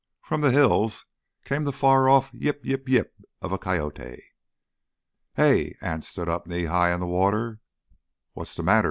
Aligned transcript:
From 0.23 0.41
the 0.41 0.49
hills 0.49 1.05
came 1.45 1.63
the 1.63 1.71
far 1.71 2.09
off 2.09 2.31
yip 2.33 2.65
yip 2.65 2.89
yip 2.89 3.13
of 3.39 3.51
a 3.51 3.59
coyote. 3.59 4.23
"Hey!" 5.35 5.77
Anse 5.79 6.07
stood 6.07 6.27
up 6.27 6.47
knee 6.47 6.65
high 6.65 6.91
in 6.91 6.99
the 6.99 7.05
water. 7.05 7.59
"What's 8.33 8.55
the 8.55 8.63
matter?" 8.63 8.79